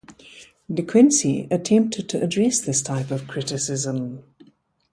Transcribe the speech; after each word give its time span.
De 0.67 0.81
Quincey 0.81 1.47
attempted 1.51 2.09
to 2.09 2.23
address 2.23 2.59
this 2.59 2.81
type 2.81 3.11
of 3.11 3.27
criticism. 3.27 4.23